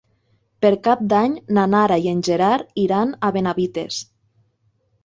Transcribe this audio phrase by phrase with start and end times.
[0.65, 4.03] Per Cap d'Any na Nara i en Gerard iran a Benavites.